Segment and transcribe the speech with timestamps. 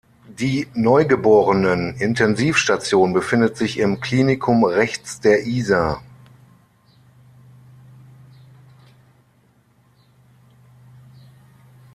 [0.29, 6.01] Die Neugeborenen-Intensivstation befindet sich im Klinikum rechts der Isar.